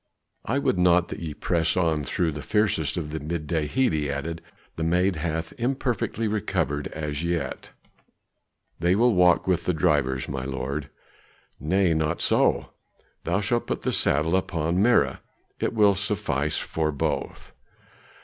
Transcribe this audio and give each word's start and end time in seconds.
I 0.45 0.57
would 0.57 0.79
not 0.79 1.09
that 1.09 1.19
ye 1.19 1.35
press 1.35 1.77
on 1.77 2.03
through 2.05 2.31
the 2.31 2.41
fiercest 2.41 2.97
of 2.97 3.11
the 3.11 3.19
midday 3.19 3.67
heat," 3.67 3.93
he 3.93 4.09
added; 4.11 4.41
"the 4.75 4.83
maid 4.83 5.17
hath 5.17 5.53
imperfectly 5.59 6.27
recovered 6.27 6.87
as 6.87 7.23
yet." 7.23 7.69
"They 8.79 8.95
will 8.95 9.13
walk 9.13 9.45
with 9.45 9.65
the 9.65 9.75
drivers, 9.75 10.27
my 10.27 10.43
lord?" 10.43 10.89
"Nay, 11.59 11.93
not 11.93 12.19
so. 12.19 12.71
Thou 13.25 13.41
shalt 13.41 13.67
put 13.67 13.83
the 13.83 13.93
saddle 13.93 14.35
upon 14.35 14.81
Mirah, 14.81 15.21
it 15.59 15.73
will 15.75 15.93
suffice 15.93 16.57
for 16.57 16.91
both." 16.91 17.53